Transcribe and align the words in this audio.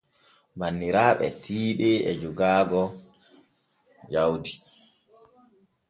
Banniraaɓe 0.59 1.27
tiiɗe 1.43 1.89
e 2.09 2.11
jogaaga 2.21 2.81
jaudi. 4.11 4.53